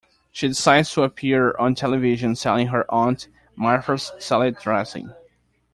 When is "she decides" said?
0.31-0.91